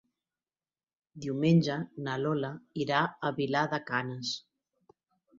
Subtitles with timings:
[1.25, 1.75] Diumenge
[2.07, 2.49] na Lola
[2.85, 4.33] irà a Vilar de Canes.